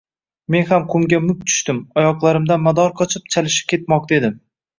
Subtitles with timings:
[0.53, 4.43] Men ham qumga muk tushdim, oyoqlarimdan mador qochib, chalishib ketmoqda edim.